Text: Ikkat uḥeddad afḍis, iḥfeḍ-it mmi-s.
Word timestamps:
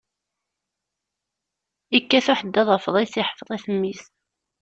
Ikkat 1.97 2.27
uḥeddad 2.33 2.67
afḍis, 2.75 3.13
iḥfeḍ-it 3.21 3.65
mmi-s. 3.73 4.03